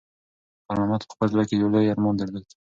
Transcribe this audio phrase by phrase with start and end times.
[0.67, 2.47] خیر محمد په خپل زړه کې یو لوی ارمان درلود.